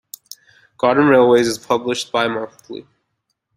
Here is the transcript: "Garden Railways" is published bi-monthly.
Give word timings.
"Garden 0.79 1.05
Railways" 1.09 1.47
is 1.47 1.59
published 1.59 2.11
bi-monthly. 2.11 2.87